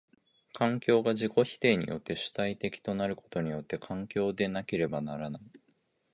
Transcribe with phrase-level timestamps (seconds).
[0.53, 5.43] 環境が自己否定によって主体的となることによって環境でなければならない。